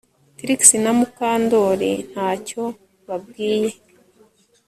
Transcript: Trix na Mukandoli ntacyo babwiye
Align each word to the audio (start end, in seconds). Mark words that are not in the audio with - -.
Trix 0.37 0.61
na 0.83 0.91
Mukandoli 0.97 1.91
ntacyo 2.11 2.63
babwiye 3.07 3.71